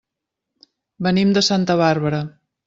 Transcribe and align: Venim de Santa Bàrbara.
Venim 1.09 1.35
de 1.39 1.45
Santa 1.49 1.77
Bàrbara. 1.83 2.25